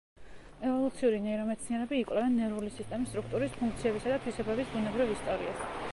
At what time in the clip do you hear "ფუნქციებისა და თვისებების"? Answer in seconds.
3.61-4.73